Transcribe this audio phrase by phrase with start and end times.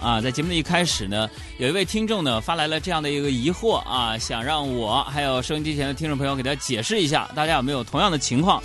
[0.00, 1.28] 啊，在节目的一开始呢，
[1.58, 8.62] 有一位听众呢发来了这样的一个疑惑啊，想让我还有收音机前的听众朋友给他解释一下，大家有没有同样的情况？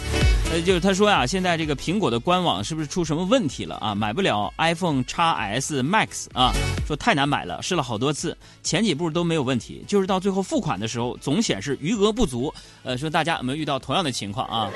[0.51, 3.93] 呃，就是他说呀，现在这个苹果的官网是不是出什么问题了啊？
[3.93, 6.53] 买不了 iPhone x S Max 啊，
[6.87, 12.53] 说太难买了，试了好多次，前几步都没有问题，就是到最后付款的时候总显示余额不足。
[12.83, 14.69] 呃，说大家有没有遇到同样的情况啊？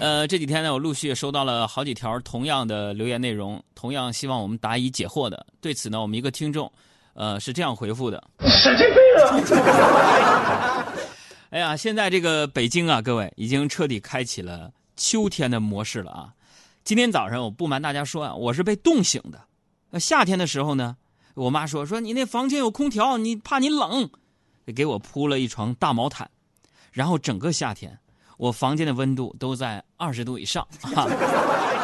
[0.00, 5.44] 呃，这几天呢，我陆续也收到了好几条同样的留言内容，同样希望我们答疑解惑的。
[5.60, 6.72] 对此呢，我们一个听众，
[7.12, 8.96] 呃，是这样回复的：神经病
[9.62, 10.94] 啊！
[11.52, 16.32] 哎呀，现在这个北京啊，各位已经彻底开启了秋天的模式了啊！
[16.82, 19.38] 今天早上我不瞒大家说啊，我是被冻醒的。
[19.90, 20.96] 那夏天的时候呢，
[21.34, 24.08] 我妈说说你那房间有空调，你怕你冷，
[24.74, 26.30] 给我铺了一床大毛毯，
[26.90, 27.98] 然后整个夏天。
[28.40, 31.06] 我房间的温度都在二十度以上啊！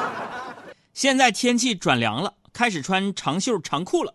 [0.95, 4.15] 现在天气转凉了，开始穿长袖长裤了。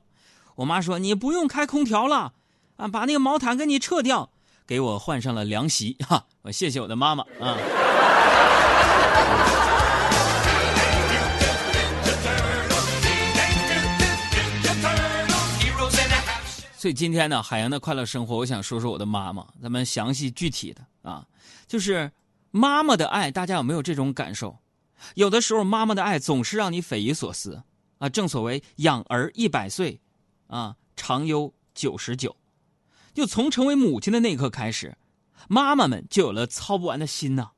[0.55, 2.33] 我妈说：“你不用开空调了，
[2.77, 4.31] 啊，把那个毛毯给你撤掉，
[4.65, 7.55] 给我换上了凉席。”哈，我谢谢我的妈妈啊！
[16.75, 21.23] 所以今天呢，海洋的快乐生活，我想说说我的妈妈，咱们详细具体的啊，
[21.67, 22.11] 就是。
[22.51, 24.59] 妈妈的爱，大家有没有这种感受？
[25.15, 27.63] 有的时候，妈妈的爱总是让你匪夷所思
[27.97, 28.07] 啊！
[28.07, 29.99] 正所谓养儿一百岁，
[30.47, 32.35] 啊，长忧九十九。
[33.13, 34.95] 就从成为母亲的那一刻开始，
[35.49, 37.51] 妈妈们就有了操不完的心呐。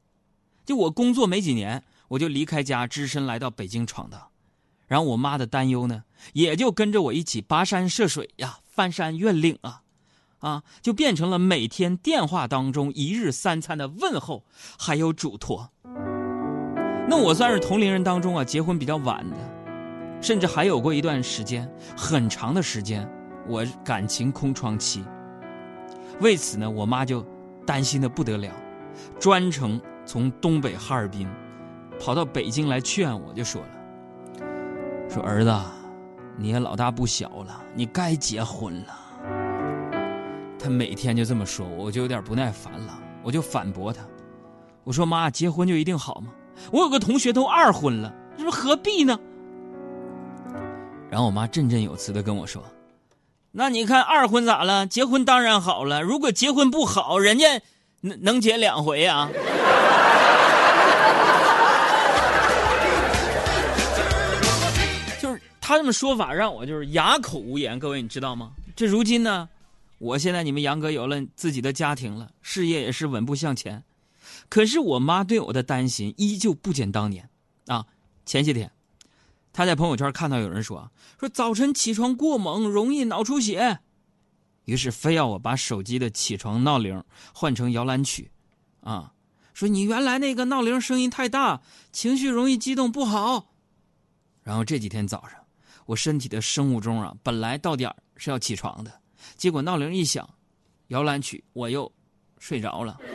[0.66, 4.30] 就我工作没几年，我就离开家，只身来到北京闯荡，
[4.88, 9.83] 然后我妈的担忧呢，也就跟着我一起跋山涉水呀，翻山越岭啊。
[10.44, 14.44] 啊，就变成了每天电话当中一日三餐的问候，
[14.78, 15.70] 还有嘱托。
[17.08, 19.38] 那我算是同龄人当中啊结婚比较晚的，
[20.22, 23.10] 甚至还有过一段时间很长的时间，
[23.48, 25.02] 我感情空窗期。
[26.20, 27.26] 为此呢，我妈就
[27.66, 28.52] 担心的不得了，
[29.22, 31.26] 专程从东北哈尔滨
[32.02, 33.68] 跑到北京来劝我，就说了
[35.10, 35.56] ：“说儿子，
[36.38, 39.00] 你也老大不小了，你该结婚了。”
[40.64, 44.02] 他每天就这么说，我就有点不耐烦了，我就反驳他，
[44.86, 46.32] 我说：“妈，结婚就一定好吗？
[46.72, 49.20] 我有个同学都二婚了，这不何必呢？”
[51.12, 52.64] 然后我妈振振有词的跟我说
[53.52, 54.88] ：“那你看二婚咋了？
[54.88, 56.02] 结婚当然好了。
[56.02, 57.60] 如果结婚不好，人家
[58.00, 59.30] 能能结两回啊？”
[65.22, 67.78] 就是他这么说法，让我就是哑口无言。
[67.78, 68.52] 各位，你知道吗？
[68.78, 69.50] 这如今呢？
[70.04, 73.82] 我现在你们杨哥有了自己的家庭了，事业也是稳步向前，
[74.50, 77.30] 可是我妈对我的担心依旧不减当年，
[77.68, 77.86] 啊，
[78.26, 78.70] 前些天，
[79.54, 83.80] 她在朋友圈看到有人说说早晨起床过猛容易脑出血，
[84.66, 87.02] 于是非要我把手机的起床闹铃
[87.34, 88.30] 换成摇篮曲，
[88.82, 89.14] 啊，
[89.54, 91.62] 说你原来那个闹铃声音太大，
[91.94, 93.54] 情绪容易激动不好。
[94.44, 95.40] 然后这几天早上，
[95.86, 99.00] 我身体的生物钟啊，本来到点是要起床的。
[99.36, 100.28] 结果闹铃一响，
[100.88, 101.92] 摇篮曲我又
[102.40, 103.00] 睡着了。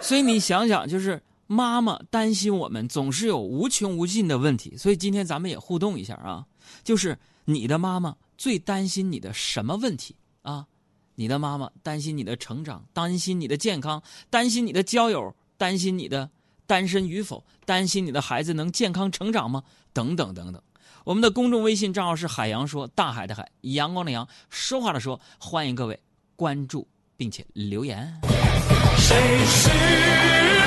[0.00, 4.76] 所以你想想，就是妈妈担心我们总是有无穷无尽的问题。
[4.76, 6.44] 所以今天咱们也互动一下啊，
[6.82, 10.66] 就是你的妈妈最担心你的什么问题啊？
[11.14, 16.28] 你的妈妈担心你的成长，担心你的健康，担心你的交友，担心你的
[16.66, 19.62] 单身与否，担心你的孩子能健康成长吗？
[19.92, 20.60] 等等等等。
[21.04, 25.98] 我们的公众微信账号是海洋说，大海的海，阳光的阳，说话的说，欢迎各位
[26.36, 26.86] 关注
[27.16, 28.20] 并且留言。
[28.96, 29.68] 谁是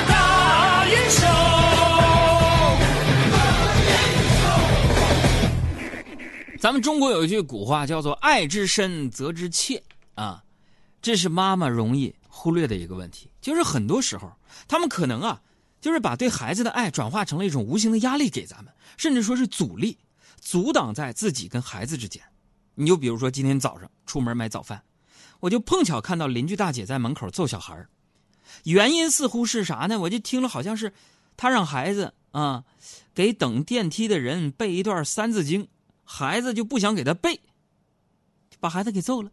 [0.06, 1.26] 大英雄？
[6.58, 9.82] 咱们中国有一句古话叫做“爱之深，责之切”
[10.16, 10.44] 啊，
[11.00, 13.30] 这是妈妈容易忽略的一个问题。
[13.40, 14.30] 就是很多时候，
[14.68, 15.40] 他们可能啊，
[15.80, 19.96] 就是把对孩子的爱转化成了一种无形的压力给咱们，甚至说是阻力。
[20.46, 22.22] 阻挡在自己跟孩子之间，
[22.76, 24.84] 你就比如说今天早上出门买早饭，
[25.40, 27.84] 我就碰巧看到邻居大姐在门口揍小孩
[28.62, 29.98] 原因似乎是啥呢？
[29.98, 30.92] 我就听了好像是，
[31.36, 32.62] 她让孩子啊
[33.12, 35.66] 给等电梯的人背一段三字经，
[36.04, 37.40] 孩子就不想给他背，
[38.60, 39.32] 把孩子给揍了。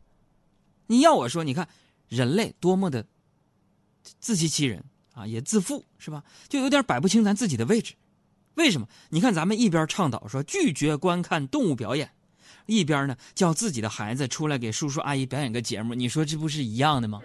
[0.87, 1.69] 你要我说，你看
[2.09, 3.05] 人类多么的
[4.19, 4.83] 自欺欺人
[5.13, 6.23] 啊，也自负是吧？
[6.49, 7.93] 就有点摆不清咱自己的位置。
[8.55, 8.87] 为什么？
[9.09, 12.11] 你看咱们一边倡导说拒绝观看动物表演
[12.65, 17.21] 一边呢叫自己的孩子出来给叔叔阿姨表演个节目你说这不是一样的吗？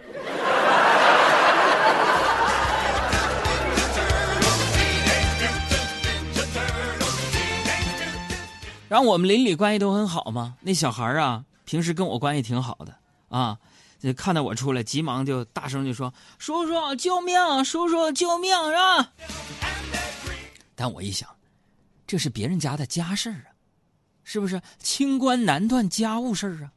[8.89, 12.95] 然后我们邻里关系都很好嘛那小孩啊平时跟我关系挺好的
[13.29, 13.59] 啊
[14.17, 19.11] 看到我出来急忙就大声就说叔叔救命叔叔救命是吧
[20.79, 21.29] 但我一想，
[22.07, 23.51] 这是别人家的家事儿啊，
[24.23, 24.61] 是不是？
[24.79, 26.71] 清官难断家务事儿啊。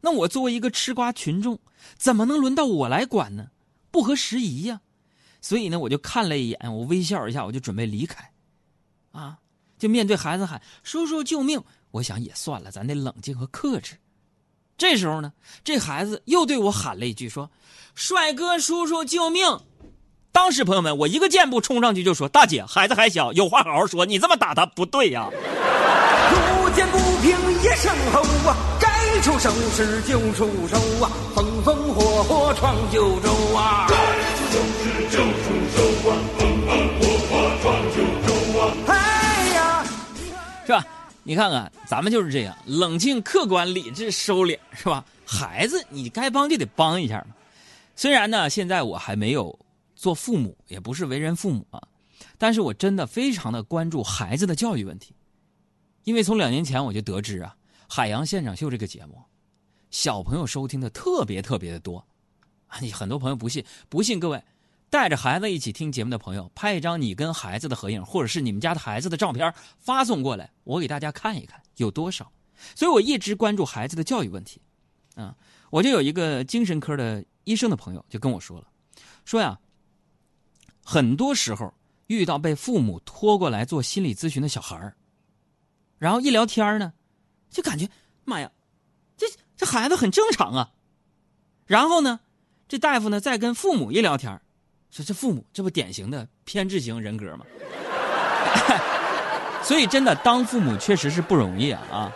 [0.00, 1.58] 那我作为一个吃瓜群众，
[1.96, 3.50] 怎么能轮到我来管呢？
[3.90, 4.80] 不合时宜呀。
[5.40, 8.30] 所以呢，我就看了一眼，我微笑一下，我就准备离开。
[9.10, 9.40] 啊，
[9.78, 11.60] 就面对孩子喊“叔叔救命”，
[11.90, 13.96] 我想也算了，咱得冷静和克制。
[14.78, 15.32] 这时候呢，
[15.64, 17.50] 这孩子又对我喊了一句说
[17.96, 19.44] ：“帅哥叔叔救命！”
[20.34, 27.30] 当时朋友们，我一个箭步冲上去就说：“大姐，孩子还小，有话好好说，你这么打他不对呀。”路见不平
[27.62, 28.20] 一声吼
[28.50, 33.86] 啊，该出手时就出手啊，风风火火闯九州啊。
[33.88, 33.94] 该
[34.34, 37.32] 出手时就出手啊，风风火火
[37.62, 37.64] 闯
[37.94, 38.74] 九州啊。
[38.88, 38.92] 哎
[39.54, 39.86] 呀，
[40.66, 40.84] 是吧？
[41.22, 45.04] 你看看，咱们就是这样，冷静、客观、理智、收敛，是吧？
[45.24, 47.26] 孩子，你该帮就得帮一下嘛。
[47.94, 49.56] 虽然呢，现在我还没有。
[50.04, 51.80] 做父母也不是为人父母啊，
[52.36, 55.14] 但是我真的非常的关注孩子的教育问题，
[56.02, 57.56] 因为从两年前我就得知啊，
[57.88, 59.22] 《海洋现场秀》这个节目，
[59.90, 62.06] 小朋友收听的特别特别的多，
[62.66, 64.44] 啊，你很多朋友不信，不信各位
[64.90, 72.30] 带着孩子一起听节目的朋友，拍一张你跟孩子的合影，或者是你们家的孩子的照片发送过来，我给大家看一看有多少。
[72.74, 74.60] 所以我一直关注孩子的教育问题，
[75.14, 75.34] 啊，
[75.70, 78.68] 我就有一个精神科的医生的朋友就跟我说了，
[79.24, 79.58] 说呀。
[80.84, 81.72] 很多时候
[82.06, 84.94] 遇到被父母拖过来做心理咨询的小孩
[85.98, 86.92] 然后一聊天呢，
[87.48, 87.88] 就感觉
[88.24, 88.50] 妈呀，
[89.16, 89.26] 这
[89.56, 90.72] 这孩子很正常啊。
[91.66, 92.20] 然后呢，
[92.68, 94.38] 这大夫呢再跟父母一聊天
[94.90, 97.46] 说这父母这不典型的偏执型人格吗？
[99.64, 102.12] 所以真的当父母确实是不容易啊啊，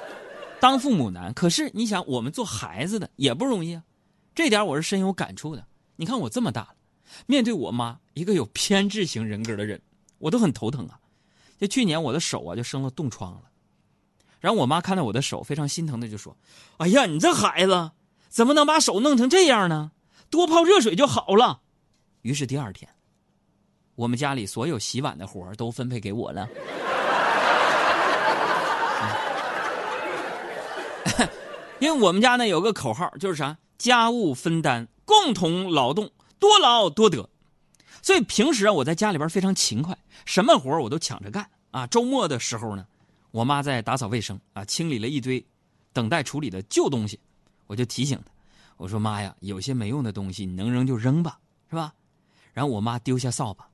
[0.61, 1.33] 当父母难。
[1.33, 3.83] 可是你想，我们做孩子的也不容易啊，
[4.35, 5.67] 这点我是深有感触的。
[5.97, 6.75] 你看我这么大了。
[7.27, 9.81] 面对我妈一个有偏执型人格的人，
[10.19, 10.99] 我都很头疼啊。
[11.59, 13.43] 就去年我的手啊就生了冻疮了，
[14.39, 16.37] 然后我妈看到我的手，非常心疼的就说
[16.79, 17.91] ：“哎呀，你这孩子
[18.29, 19.91] 怎么能把手弄成这样呢？
[20.31, 21.61] 多泡热水就好了。”
[22.23, 22.89] 于是第二天，
[23.97, 26.49] 我们家里所有洗碗的活都分配给我了。
[31.81, 33.57] 因为我们家呢有个口号，就是啥？
[33.79, 36.11] 家务分担，共同劳动。
[36.39, 37.29] 多劳多得，
[38.03, 41.87] 所以平时啊，我在家里边非常勤快，什么活我都抢着干啊。
[41.87, 42.87] 周末的时候呢，
[43.31, 45.45] 我妈在打扫卫生啊，清理了一堆
[45.93, 47.19] 等待处理的旧东西，
[47.67, 48.33] 我就提醒她，
[48.77, 51.39] 我说妈呀，有些没用的东西你能扔就扔吧，
[51.69, 51.93] 是吧？
[52.53, 53.69] 然后我妈丢下扫把，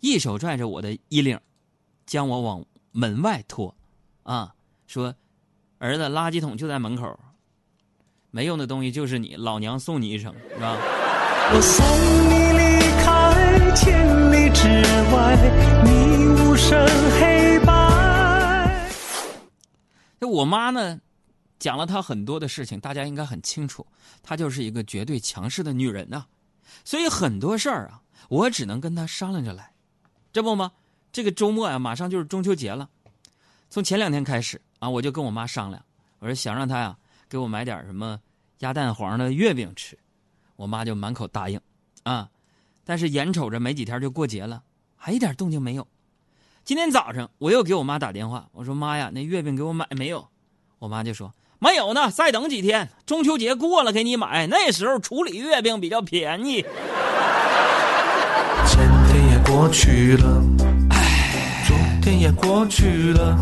[0.00, 1.38] 一手拽着我的衣领，
[2.06, 3.74] 将我往门外拖，
[4.22, 4.54] 啊，
[4.86, 5.14] 说，
[5.78, 7.18] 儿子，垃圾桶就在门口，
[8.30, 10.76] 没用的东西就是你，老娘送你一程，是吧？
[11.52, 11.84] 我送
[12.30, 14.66] 你离开千里之
[15.14, 15.36] 外，
[15.84, 16.86] 你无声
[17.20, 18.88] 黑白。
[20.18, 20.98] 就我妈呢，
[21.58, 23.86] 讲了她很多的事情，大家应该很清楚，
[24.22, 26.24] 她就是一个绝对强势的女人呐。
[26.82, 28.00] 所以很多事儿啊，
[28.30, 29.70] 我只能跟她商量着来。
[30.32, 30.72] 这不吗？
[31.12, 32.88] 这个周末呀，马上就是中秋节了。
[33.68, 35.84] 从前两天开始啊，我就跟我妈商量，
[36.20, 36.96] 我说想让她呀
[37.28, 38.18] 给我买点什么
[38.60, 39.96] 鸭蛋黄的月饼吃。
[40.56, 41.60] 我妈就满口答应，
[42.04, 42.28] 啊，
[42.84, 44.62] 但是眼瞅着没几天就过节了，
[44.96, 45.86] 还一点动静没有。
[46.64, 50.28] 今天早上我又给我妈打电话，我说妈呀，那月饼给我买没有？
[50.78, 56.64] 我妈就说没有呢，再等几天，中秋节过了给你买，那时候处理月饼比较便宜。
[58.66, 60.42] 前天也过去了，
[60.90, 63.36] 哎，昨天也过去了，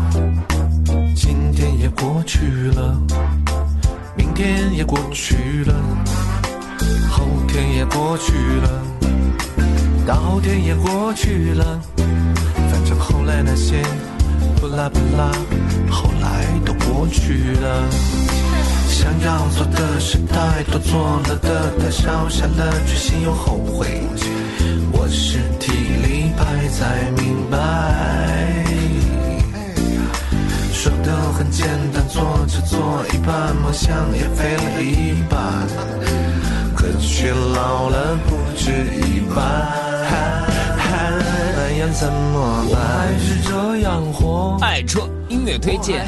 [1.15, 2.97] 今天也过去了，
[4.15, 6.32] 明天也过去了。
[7.09, 8.81] 后天也过去了，
[10.05, 13.81] 大后天也过去了，反正后来那些
[14.59, 15.31] 不拉不拉，
[15.89, 17.87] 后来都过去了。
[18.87, 24.01] 想要做的事太多，做了的太少，下了决心又后悔。
[24.91, 27.57] 我是体力派才明白，
[30.71, 35.67] 说的很简单，做着做一半，梦想也飞了一半。
[37.23, 39.39] 可却老了不止一半，
[41.55, 42.81] 那样怎么办？
[42.81, 44.57] 还是这样活。
[44.59, 46.05] 爱车音乐推荐，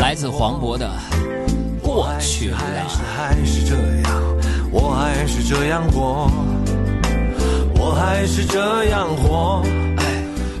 [0.00, 0.90] 来自黄渤的
[1.80, 2.58] 《过去了》。
[3.16, 4.20] 还是这样，
[4.72, 6.28] 我还是这样活，
[7.76, 9.62] 我还是这样活，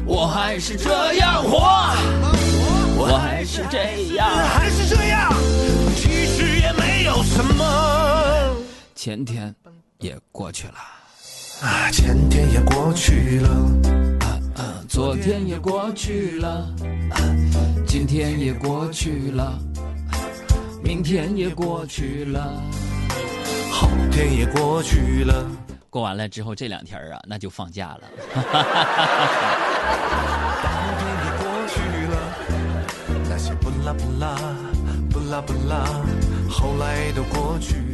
[0.06, 1.58] 我还是这样活。
[2.96, 3.78] 我还是这
[4.14, 4.28] 样。
[4.30, 5.32] 还是这样，
[5.96, 7.64] 其实也没有什么。
[8.94, 9.52] 前天
[10.02, 10.74] 也过去了，
[11.62, 13.48] 啊，前天也过去了，
[14.18, 16.48] 啊啊昨天也过去了，
[17.12, 17.16] 啊
[17.86, 19.56] 今天也过去了，
[20.82, 22.52] 明天也过去了。
[23.70, 25.46] 后天也过去了。
[25.88, 28.00] 过完了之后，这两天啊，那就放假了。
[30.64, 31.78] 当天也过去
[32.10, 32.16] 了，
[33.30, 34.36] 那些不啦不啦
[35.10, 35.86] 不啦不啦，
[36.50, 37.91] 后来都过去